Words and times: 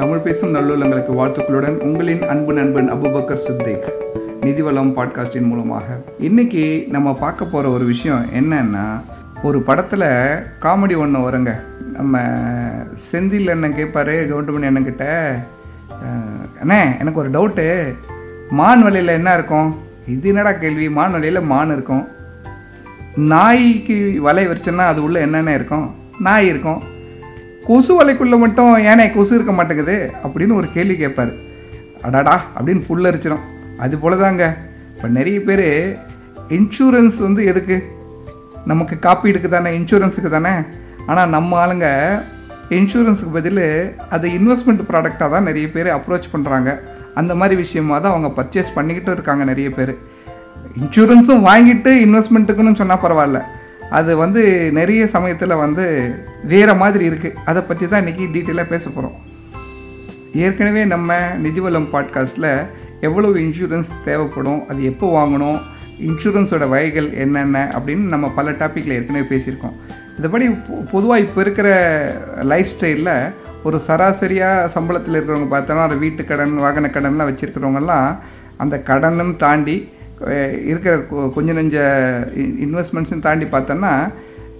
தமிழ் 0.00 0.18
பேசும் 0.18 0.54
நல்லுள்ளங்களுக்கு 0.54 1.12
வாழ்த்துக்களுடன் 1.18 1.78
உங்களின் 1.78 2.22
அன்பு 2.28 2.52
நண்பன் 2.52 2.92
அபுபக்கர் 2.92 3.42
சித்திக். 3.46 3.92
நிதிவளம் 4.40 4.92
பாட்காஸ்டின் 4.96 5.42
மூலமாக. 5.42 5.84
இன்னைக்கு 6.18 6.86
நம்ம 6.88 7.14
பார்க்க 7.14 7.44
போகிற 7.44 7.70
ஒரு 7.70 7.84
விஷயம் 7.84 8.26
என்னன்னா 8.34 9.00
ஒரு 9.42 9.60
படத்தில் 9.60 10.06
காமெடி 10.60 10.96
ஒன்று 10.96 11.18
வருங்க. 11.18 11.54
நம்ம 11.92 12.18
செந்தில் 13.10 13.50
அண்ணன் 13.50 13.74
கேட்பாரு 13.74 14.14
கவுண்டமணி 14.30 14.68
அண்ணன்கிட்ட 14.70 15.32
அண்ணே 16.64 16.80
எனக்கு 17.00 17.20
ஒரு 17.20 17.30
டவுட்டு. 17.30 17.94
மான் 18.50 18.82
வலையில் 18.82 19.12
என்ன 19.12 19.34
இருக்கும்? 19.34 19.78
இது 20.08 20.28
என்னடா 20.28 20.52
கேள்வி? 20.52 20.90
மான் 20.90 21.10
வலையில் 21.10 21.42
மான் 21.42 21.72
இருக்கும். 21.72 22.08
நாய்க்கு 23.16 24.16
வலை 24.20 24.46
விரிச்சோன்னா 24.46 24.86
அது 24.92 25.02
உள்ள 25.02 25.20
என்னென்ன 25.20 25.54
இருக்கும்? 25.54 25.94
நாய் 26.20 26.46
இருக்கும். 26.46 26.88
கொசு 27.66 27.92
வலைக்குள்ளே 27.98 28.38
மட்டும் 28.38 28.72
ஏனே 28.90 29.12
கொசு 29.14 29.34
இருக்க 29.34 29.52
மாட்டேங்குது? 29.52 29.96
அப்படின்னு 30.24 30.54
ஒரு 30.54 30.68
கேள்வி 30.72 30.94
கேட்பாரு. 31.04 31.32
அடாடா 32.02 32.42
அப்படின்னு 32.56 32.82
புல்லரிச்சிடும் 32.88 33.44
அது 33.78 33.98
போல 33.98 34.16
தாங்க 34.16 34.44
இப்போ 34.94 35.08
நிறைய 35.08 35.40
பேர் 35.42 35.66
இன்சூரன்ஸ் 36.48 37.16
வந்து 37.16 37.44
எதுக்கு? 37.44 37.76
நமக்கு 38.64 38.94
காப்பீடுக்கு 39.06 39.48
தானே 39.48 39.78
இன்சூரன்ஸுக்கு 39.78 40.30
தானே. 40.30 40.54
ஆனால் 41.06 41.28
நம்ம 41.28 41.66
ஆளுங்க 41.66 41.88
இன்சூரன்ஸுக்கு 42.70 43.32
பதில் 43.32 43.94
அது 44.10 44.28
இன்வெஸ்ட்மெண்ட் 44.28 44.82
ப்ராடக்டாக 44.90 45.30
தான் 45.30 45.42
நிறைய 45.42 45.70
பேர் 45.70 45.88
அப்ரோச் 45.96 46.32
பண்ணுறாங்க 46.32 46.80
அந்த 47.14 47.34
மாதிரி 47.34 47.54
விஷயமா 47.60 47.98
தான் 47.98 48.12
அவங்க 48.12 48.42
பர்ச்சேஸ் 48.42 48.74
பண்ணிக்கிட்டு 48.74 49.10
இருக்காங்க 49.10 49.44
நிறைய 49.44 49.70
பேர். 49.70 49.94
இன்சூரன்ஸும் 50.80 51.46
வாங்கிட்டு 51.48 51.90
இன்வெஸ்ட்மெண்ட்டுக்குன்னு 52.06 52.74
சொன்னால் 52.74 53.04
பரவாயில்ல. 53.06 53.40
அது 53.90 54.16
வந்து 54.16 54.72
நிறைய 54.72 55.06
சமயத்தில் 55.06 55.54
வந்து 55.54 56.14
வேறு 56.44 56.74
மாதிரி 56.74 57.08
இருக்குது 57.10 57.34
அதை 57.44 57.62
பற்றி 57.62 57.88
தான் 57.88 58.06
இன்றைக்கி 58.06 58.24
டீட்டெயிலாக 58.32 58.68
பேச 58.68 58.90
போகிறோம் 58.90 59.16
ஏற்கனவே 60.32 60.84
நம்ம 60.84 61.18
நிதிவளம் 61.42 61.88
பாட்காஸ்ட்டில் 61.92 62.66
எவ்வளவு 63.00 63.40
இன்சூரன்ஸ் 63.40 63.90
தேவைப்படும் 64.04 64.68
அது 64.68 64.84
எப்போ 64.84 65.06
வாங்கணும் 65.16 65.58
இன்சூரன்ஸோட 65.98 66.68
வகைகள் 66.68 67.12
என்னென்ன 67.12 67.72
அப்படின்னு 67.78 68.06
நம்ம 68.06 68.30
பல 68.30 68.50
டாப்பிக்கில் 68.50 68.92
ஏற்கனவே 68.92 69.36
பேசியிருக்கோம். 69.36 69.74
இதுபடி 70.18 70.46
பொதுவாக 70.90 71.20
இப்போ 71.20 71.40
இருக்கிற 71.40 71.68
லைஃப் 72.42 72.68
ஸ்டைலில் 72.80 73.32
ஒரு 73.62 73.80
சராசரியாக 73.80 74.80
சம்பளத்தில் 74.80 75.16
இருக்கிறவங்க 75.16 75.48
பார்த்தோன்னா 75.50 75.98
வீட்டு 75.98 76.24
கடன் 76.24 76.56
வாகன 76.56 76.90
கடன்லாம் 76.94 77.30
வச்சுருக்கிறவங்கலாம் 77.30 78.16
அந்த 78.56 78.82
கடனும் 78.86 79.36
தாண்டி 79.36 79.88
இருக்கிற 80.20 80.98
கொஞ்சம் 80.98 81.32
கொஞ்ச 81.34 81.52
நெஞ்ச 81.52 81.76
இன்வெஸ்ட்மெண்ட்ஸும் 82.36 83.24
தாண்டி 83.26 83.46
பார்த்தோன்னா 83.52 83.92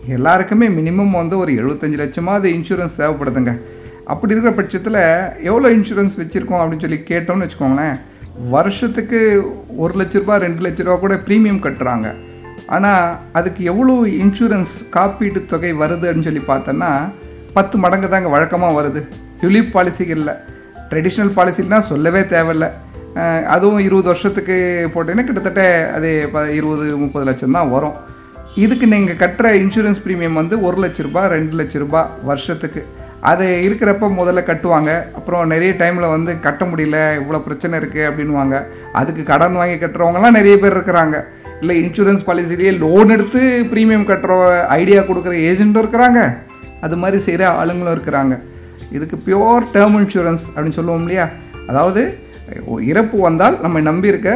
எல்லாருக்குமே 0.07 0.69
மினிமம் 0.69 1.11
வந்து 1.11 1.39
ஒரு 1.39 1.53
எழுபத்தஞ்சு 1.53 1.99
லட்சமாவது 2.03 2.49
இன்சூரன்ஸ் 2.57 2.99
தேவைப்படுதுங்க. 2.99 3.53
அப்படி 4.05 4.33
இருக்கிற 4.33 4.55
பட்சத்தில் 4.55 5.01
எவ்வளோ 5.51 5.71
இன்சூரன்ஸ் 5.77 6.17
வச்சுருக்கோம் 6.21 6.63
அப்படின்னு 6.63 6.81
சொல்லி 6.81 7.01
கேட்டோம்னு 7.11 7.47
வச்சுக்கோங்களேன் 7.47 7.97
வருஷத்துக்கு 8.49 9.21
ஒரு 9.77 9.95
லட்ச 9.95 10.19
ரூபா 10.19 10.37
ரெண்டு 10.37 10.67
லட்ச 10.67 10.83
ரூபா 10.83 10.97
கூட 10.97 11.15
ப்ரீமியம் 11.15 11.65
கட்டுறாங்க. 11.67 12.09
ஆனால் 12.67 13.17
அதுக்கு 13.33 13.65
எவ்வளோ 13.65 13.95
இன்சூரன்ஸ் 14.25 14.75
காப்பீட்டு 14.97 15.45
தொகை 15.45 15.75
வருது 15.75 16.07
அப்படின்னு 16.09 16.29
சொல்லி 16.29 16.43
பார்த்தோன்னா 16.47 16.91
பத்து 17.53 17.79
மடங்கு 17.79 18.09
தாங்க 18.09 18.29
வழக்கமாக 18.29 18.83
வருது. 18.83 19.03
யுலிப் 19.43 19.73
பாலிசிகளில் 19.77 20.37
ட்ரெடிஷ்னல் 20.91 21.37
பாலிசிலாம் 21.37 21.89
சொல்லவே 21.93 22.21
தேவையில்ல. 22.21 22.69
அதுவும் 23.55 23.83
இருபது 23.87 24.09
வருஷத்துக்கு 24.11 24.57
போட்டீங்கன்னா 24.95 25.27
கிட்டத்தட்ட 25.29 25.63
அது 25.97 26.09
ப 26.35 26.45
இருபது 26.59 26.87
முப்பது 27.03 27.25
லட்சம் 27.29 27.57
தான் 27.59 27.73
வரும். 27.75 27.97
இதுக்கு 28.65 28.87
நீங்கள் 28.95 29.19
கட்டுற 29.23 29.49
இன்சூரன்ஸ் 29.63 30.01
ப்ரீமியம் 30.05 30.39
வந்து 30.41 30.55
ஒரு 30.67 30.79
லட்ச 30.85 31.03
ரூபாய் 31.07 31.31
ரெண்டு 31.35 31.55
லட்ச 31.61 31.79
ரூபா 31.83 32.03
வருஷத்துக்கு. 32.31 32.83
அது 33.31 33.47
இருக்கிறப்ப 33.67 34.09
முதல்ல 34.21 34.43
கட்டுவாங்க. 34.51 34.91
அப்புறம் 35.19 35.51
நிறைய 35.53 35.73
டைமில் 35.81 36.13
வந்து 36.15 36.33
கட்ட 36.47 36.65
முடியல 36.71 36.99
இவ்வளோ 37.21 37.41
பிரச்சனை 37.47 37.75
இருக்குது 37.81 38.07
அப்படின்வாங்க 38.11 38.57
அதுக்கு 39.01 39.25
கடன் 39.33 39.59
வாங்கி 39.61 39.77
கட்டுறவங்கலாம் 39.83 40.39
நிறைய 40.39 40.55
பேர் 40.63 40.77
இருக்கிறாங்க. 40.77 41.19
இல்லை 41.63 41.77
இன்சூரன்ஸ் 41.85 42.27
பாலிசிலேயே 42.29 42.73
லோன் 42.85 43.15
எடுத்து 43.17 43.41
ப்ரீமியம் 43.73 44.09
கட்டுற 44.11 44.33
ஐடியா 44.79 45.01
கொடுக்குற 45.11 45.35
ஏஜெண்ட்டும் 45.51 45.85
இருக்கிறாங்க. 45.85 46.21
அது 46.87 46.97
மாதிரி 47.03 47.19
செய்கிற 47.27 47.45
ஆளுங்களும் 47.61 47.95
இருக்கிறாங்க. 47.97 48.35
இதுக்கு 48.97 49.17
பியோர் 49.27 49.71
டேர்ம் 49.77 49.99
இன்சூரன்ஸ் 50.03 50.45
அப்படின்னு 50.53 50.79
சொல்லுவோம் 50.81 51.05
இல்லையா? 51.07 51.29
அதாவது 51.71 52.03
இறப்பு 52.81 53.19
வந்தால் 53.19 53.61
நம்ம 53.61 53.81
நம்பி 53.81 54.09
இருக்க 54.09 54.31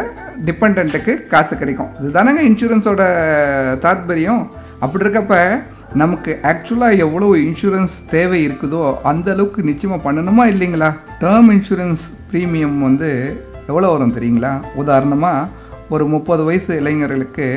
டிபெண்ட்டுக்கு 0.47 1.27
காசு 1.27 1.57
கிடைக்கும். 1.57 1.91
இதுதானங்க 2.01 2.43
இன்சூரன்ஸோட 2.51 3.03
தாத்பரியம்? 3.85 4.43
அப்படி 4.81 5.05
இருக்கப்ப 5.05 5.63
நமக்கு 6.03 6.39
ஆக்சுவலாக 6.51 6.97
எவ்வளோ 7.05 7.27
இன்சூரன்ஸ் 7.37 7.95
தேவை 8.11 8.39
இருக்குதோ 8.49 8.97
அந்த 9.03 9.33
அளவுக்கு 9.33 9.63
நிச்சயமாக 9.63 10.05
பண்ணணுமா 10.07 10.45
இல்லைங்களா? 10.53 10.91
டேர்ம் 11.21 11.51
இன்சூரன்ஸ் 11.57 12.05
ப்ரீமியம் 12.31 12.79
வந்து 12.79 13.11
எவ்வளோ 13.67 13.91
வரும் 13.93 14.17
தெரியுங்களா? 14.17 14.53
உதாரணமாக 14.75 15.49
ஒரு 15.89 16.07
முப்பது 16.07 16.45
வயசு 16.45 16.73
இளைஞர்களுக்கு 16.81 17.49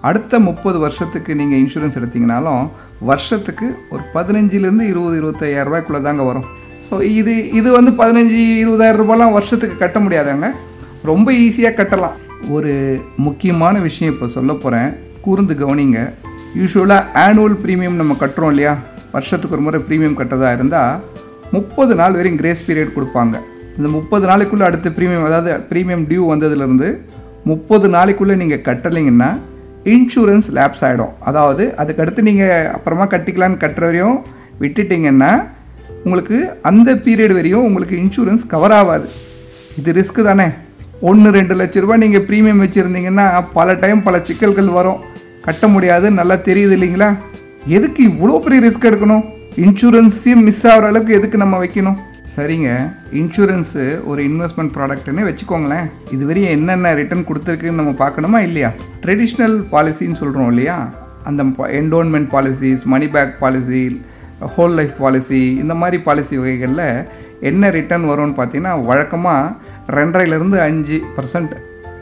அடுத்த 0.00 0.38
முப்பது 0.38 0.78
வருஷத்துக்கு 0.78 1.34
நீங்கள் 1.34 1.60
இன்சூரன்ஸ் 1.62 1.98
எடுத்தீங்கனாலும் 1.98 2.70
வருஷத்துக்கு 3.10 3.66
ஒரு 3.90 4.02
பதினஞ்சுலேருந்து 4.14 4.86
இருபது 4.92 5.16
இருபத்தையாயிரரூபாய்க்குள்ளே 5.20 6.02
தாங்க 6.02 6.22
வரும். 6.22 6.48
ஸோ 6.92 6.96
இது 7.18 7.34
இது 7.58 7.68
வந்து 7.76 7.90
பதினஞ்சு 7.98 8.38
இருபதாயிரம் 8.62 9.00
ரூபாய்லாம் 9.00 9.34
வருஷத்துக்கு 9.36 9.76
கட்ட 9.82 9.98
முடியாதாங்க. 10.04 10.46
ரொம்ப 11.10 11.28
ஈஸியாக 11.44 11.76
கட்டலாம். 11.78 12.16
ஒரு 12.54 12.72
முக்கியமான 13.26 13.74
விஷயம் 13.86 14.10
இப்போ 14.14 14.26
சொல்ல 14.34 14.52
போகிறேன் 14.64 14.90
கூர்ந்து 15.24 15.54
கவனிங்க. 15.60 16.00
யூஸ்வலாக 16.58 17.22
ஆனுவல் 17.22 17.56
ப்ரீமியம் 17.62 17.96
நம்ம 18.00 18.16
கட்டுறோம் 18.22 18.52
இல்லையா? 18.54 18.74
வருஷத்துக்கு 19.14 19.56
ஒரு 19.56 19.64
முறை 19.66 19.80
ப்ரீமியம் 19.86 20.18
கட்டுறதா 20.18 20.50
இருந்தால் 20.56 21.00
முப்பது 21.56 21.96
நாள் 22.00 22.18
வரையும் 22.18 22.38
கிரேஸ் 22.42 22.66
பீரியட் 22.66 22.94
கொடுப்பாங்க. 22.96 23.34
இந்த 23.78 23.88
முப்பது 23.96 24.26
நாளைக்குள்ளே 24.32 24.66
அடுத்த 24.68 24.92
ப்ரீமியம் 24.98 25.26
அதாவது 25.30 25.56
ப்ரீமியம் 25.70 26.04
டியூ 26.10 26.26
வந்ததுலேருந்து 26.32 26.90
முப்பது 27.52 27.88
நாளைக்குள்ளே 27.96 28.36
நீங்கள் 28.42 28.64
கட்டலைங்கன்னா 28.68 29.30
இன்சூரன்ஸ் 29.94 30.50
லேப்ஸ் 30.58 30.84
ஆகிடும் 30.90 31.16
அதாவது 31.30 31.64
அதுக்கடுத்து 31.84 32.28
நீங்கள் 32.30 32.70
அப்புறமா 32.76 33.06
கட்டிக்கலான்னு 33.16 33.62
கட்டுற 33.64 33.86
வரையும் 33.90 34.18
விட்டுட்டிங்கன்னா 34.64 35.32
உங்களுக்கு 36.04 36.38
அந்த 36.62 36.94
பீரியட் 36.94 37.34
வரையும் 37.38 37.64
உங்களுக்கு 37.64 37.96
இன்சூரன்ஸ் 37.96 38.44
கவர் 38.46 38.72
ஆகாது. 38.72 39.08
இது 39.78 39.92
ரிஸ்க் 39.92 40.22
தானே. 40.22 40.46
ஒன்று 41.00 41.30
ரெண்டு 41.30 41.54
லட்ச 41.54 41.80
ரூபா 41.80 41.96
நீங்கள் 41.96 42.24
ப்ரீமியம் 42.26 42.62
வச்சுருந்தீங்கன்னா 42.64 43.44
பல 43.52 43.74
டைம் 43.74 44.02
பல 44.02 44.20
சிக்கல்கள் 44.22 44.68
வரும். 44.78 45.00
கட்ட 45.46 45.68
முடியாது 45.68 46.10
நல்லா 46.10 46.34
தெரியுது 46.34 46.74
இல்லைங்களா? 46.78 47.16
எதுக்கு 47.66 48.02
இவ்வளோ 48.08 48.38
பெரிய 48.38 48.60
ரிஸ்க் 48.68 48.88
எடுக்கணும்? 48.90 49.24
இன்சூரன்ஸையும் 49.56 50.44
மிஸ் 50.48 50.66
ஆகிற 50.66 50.86
அளவுக்கு 50.86 51.14
எதுக்கு 51.14 51.38
நம்ம 51.38 51.64
வைக்கணும்? 51.64 51.98
சரிங்க. 52.36 52.68
இன்சூரன்ஸு 53.12 54.04
ஒரு 54.04 54.20
இன்வெஸ்ட்மெண்ட் 54.22 54.74
ப்ராடக்ட்னு 54.76 55.26
வச்சுக்கோங்களேன். 55.30 55.88
இது 56.10 56.26
வரையும் 56.26 56.50
என்னென்ன 56.50 56.94
ரிட்டர்ன் 56.94 57.26
கொடுத்துருக்குன்னு 57.26 57.80
நம்ம 57.80 57.90
பார்க்கணுமா 57.90 58.38
இல்லையா? 58.38 58.70
ட்ரெடிஷ்னல் 59.02 59.56
பாலிசின்னு 59.72 60.20
சொல்கிறோம் 60.22 60.48
இல்லையா? 60.48 60.94
அந்த 61.24 61.42
endowment 61.80 62.30
policies 62.36 62.84
money 62.84 63.08
back 63.08 63.38
policy 63.38 63.82
whole 64.54 64.74
life 64.78 64.96
policy 65.04 65.40
இந்த 65.62 65.74
மாதிரி 65.80 65.98
பாலிசி 66.06 66.34
வகைகளில் 66.42 66.86
என்ன 67.50 67.70
ரிட்டர்ன் 67.76 68.08
வரும்னு 68.10 68.36
பார்த்தீங்கன்னா 68.38 68.74
வழக்கமாக 68.88 69.52
ரெண்டரைலேருந்து 69.98 70.58
அஞ்சு 70.68 70.98
பர்சன்ட் 71.16 71.54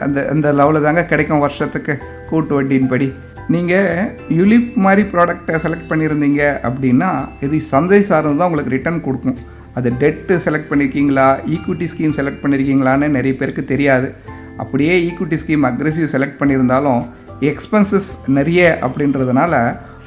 அந்த 0.05 0.19
அந்த 0.33 0.49
லெவலில் 0.59 0.87
தாங்க 0.87 1.03
கிடைக்கும் 1.13 1.43
வருஷத்துக்கு 1.45 1.95
கூட்டு 2.31 2.55
வட்டியின் 2.57 2.91
படி. 2.93 3.09
நீங்கள் 3.55 4.11
யுலிப் 4.39 4.75
மாதிரி 4.85 5.03
ப்ராடக்டை 5.13 5.55
செலக்ட் 5.65 5.89
பண்ணியிருந்தீங்க 5.91 6.43
அப்படின்னா 6.69 7.11
இது 7.47 7.57
சந்தை 7.71 8.01
சார்ந்து 8.11 8.39
தான் 8.41 8.49
உங்களுக்கு 8.51 8.75
ரிட்டர்ன் 8.77 9.05
கொடுக்கும். 9.07 9.39
அது 9.79 9.89
டெட்டு 10.03 10.35
செலக்ட் 10.45 10.71
பண்ணியிருக்கீங்களா 10.71 11.27
ஈக்விட்டி 11.55 11.87
ஸ்கீம் 11.93 12.15
செலக்ட் 12.19 12.43
பண்ணியிருக்கீங்களான்னு 12.43 13.09
நிறைய 13.17 13.35
பேருக்கு 13.41 13.65
தெரியாது. 13.73 14.09
அப்படியே 14.63 14.95
ஈக்விட்டி 15.09 15.37
ஸ்கீம் 15.43 15.67
அக்ரெசிவ் 15.71 16.13
செலக்ட் 16.15 16.41
பண்ணியிருந்தாலும் 16.41 17.03
எக்ஸ்பென்சஸ் 17.51 18.09
நிறைய 18.39 18.63
அப்படின்றதுனால 18.87 19.55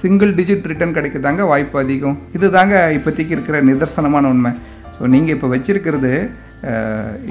சிங்கிள் 0.02 0.32
டிஜிட் 0.38 0.70
ரிட்டர்ன் 0.72 0.96
கிடைக்கதாங்க 0.98 1.42
வாய்ப்பு 1.52 1.78
அதிகம். 1.84 2.18
இது 2.38 2.48
தாங்க 2.56 2.76
இப்போதைக்கு 2.98 3.36
இருக்கிற 3.36 3.58
நிதர்சனமான 3.70 4.30
உண்மை. 4.34 4.52
ஸோ 4.96 5.02
நீங்கள் 5.14 5.36
இப்போ 5.36 5.48
வச்சுருக்கிறது 5.54 6.12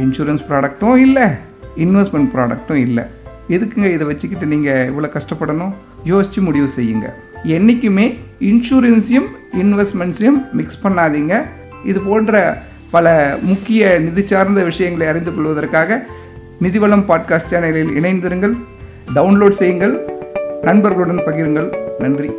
இன்சூரன்ஸ் 0.04 0.44
ப்ராடக்ட்டும் 0.50 0.96
இல்லை 1.06 1.26
இன்வெஸ்ட்மெண்ட் 1.84 2.30
ப்ராடக்ட்டும் 2.34 2.80
இல்லை. 2.86 3.04
எதுக்குங்க 3.56 3.88
இதை 3.96 4.04
வச்சுக்கிட்டு 4.10 4.46
நீங்கள் 4.54 4.88
இவ்வளோ 4.90 5.08
கஷ்டப்படணும்? 5.16 5.72
யோசித்து 6.10 6.40
முடிவு 6.48 6.68
செய்யுங்க. 6.78 7.08
என்றைக்குமே 7.56 8.06
இன்சூரன்ஸையும் 8.50 9.28
இன்வெஸ்ட்மெண்ட்ஸையும் 9.62 10.38
மிக்ஸ் 10.58 10.82
பண்ணாதீங்க. 10.84 11.34
இது 11.90 12.00
போன்ற 12.08 12.42
பல 12.94 13.14
முக்கிய 13.50 13.98
நிதி 14.06 14.22
சார்ந்த 14.30 14.62
விஷயங்களை 14.70 15.06
அறிந்து 15.12 15.32
கொள்வதற்காக 15.34 16.00
நிதிவளம் 16.64 17.06
பாட்காஸ்ட் 17.10 17.52
சேனலில் 17.52 17.92
இணைந்திருங்கள். 18.00 18.56
டவுன்லோட் 19.18 19.60
செய்யுங்கள். 19.62 19.96
நண்பர்களுடன் 20.70 21.26
பகிருங்கள். 21.28 21.70
நன்றி. 22.04 22.30